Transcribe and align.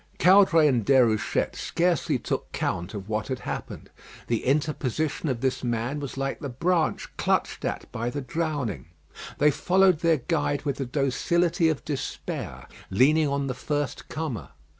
Caudray 0.17 0.67
and 0.67 0.83
Déruchette 0.83 1.55
scarcely 1.55 2.17
took 2.17 2.51
count 2.51 2.95
of 2.95 3.07
what 3.07 3.27
had 3.27 3.41
happened. 3.41 3.91
The 4.25 4.45
interposition 4.47 5.29
of 5.29 5.41
this 5.41 5.63
man 5.63 5.99
was 5.99 6.17
like 6.17 6.39
the 6.39 6.49
branch 6.49 7.07
clutched 7.17 7.63
at 7.65 7.85
by 7.91 8.09
the 8.09 8.21
drowning. 8.21 8.87
They 9.37 9.51
followed 9.51 9.99
their 9.99 10.17
guide 10.17 10.63
with 10.63 10.77
the 10.77 10.87
docility 10.87 11.69
of 11.69 11.85
despair, 11.85 12.67
leaning 12.89 13.27
on 13.27 13.45
the 13.45 13.53
first 13.53 14.09
comer. 14.09 14.49